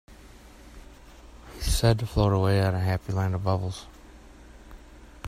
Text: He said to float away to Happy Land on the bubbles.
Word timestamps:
He 1.59 1.61
said 1.61 1.99
to 1.99 2.07
float 2.07 2.33
away 2.33 2.59
to 2.59 2.79
Happy 2.79 3.13
Land 3.13 3.27
on 3.27 3.31
the 3.33 3.37
bubbles. 3.45 3.85